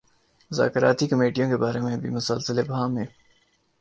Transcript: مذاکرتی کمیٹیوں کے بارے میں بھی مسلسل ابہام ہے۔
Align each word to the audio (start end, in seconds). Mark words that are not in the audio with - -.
مذاکرتی 0.51 1.07
کمیٹیوں 1.07 1.49
کے 1.49 1.57
بارے 1.57 1.79
میں 1.79 1.97
بھی 1.97 2.09
مسلسل 2.09 2.59
ابہام 2.59 2.97
ہے۔ 2.97 3.05